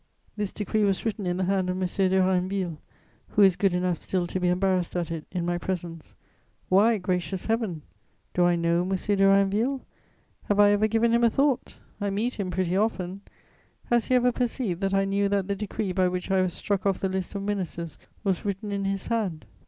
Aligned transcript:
This 0.35 0.51
decree 0.51 0.83
was 0.83 1.05
written 1.05 1.27
in 1.27 1.37
the 1.37 1.43
hand 1.43 1.69
of 1.69 1.75
M. 1.79 1.85
de 1.87 2.19
Rainneville, 2.19 2.77
who 3.27 3.43
is 3.43 3.55
good 3.55 3.71
enough 3.71 3.99
still 3.99 4.25
to 4.25 4.39
be 4.39 4.47
embarrassed 4.47 4.95
at 4.95 5.11
it 5.11 5.27
in 5.31 5.45
my 5.45 5.59
presence. 5.59 6.15
Why, 6.69 6.97
gracious 6.97 7.45
Heaven! 7.45 7.83
Do 8.33 8.43
I 8.43 8.55
know 8.55 8.81
M. 8.81 8.89
de 8.89 8.95
Rainneville? 9.15 9.81
Have 10.45 10.59
I 10.59 10.71
ever 10.71 10.87
given 10.87 11.11
him 11.11 11.23
a 11.23 11.29
thought? 11.29 11.77
I 12.01 12.09
meet 12.09 12.39
him 12.39 12.49
pretty 12.49 12.75
often. 12.75 13.21
Has 13.91 14.05
he 14.05 14.15
ever 14.15 14.31
perceived 14.31 14.81
that 14.81 14.95
I 14.95 15.05
knew 15.05 15.29
that 15.29 15.47
the 15.47 15.55
decree 15.55 15.91
by 15.91 16.07
which 16.07 16.31
I 16.31 16.41
was 16.41 16.55
struck 16.55 16.87
off 16.87 16.97
the 16.97 17.07
list 17.07 17.35
of 17.35 17.43
ministers 17.43 17.99
was 18.23 18.43
written 18.43 18.71
in 18.71 18.85
his 18.85 19.05
hand? 19.05 19.45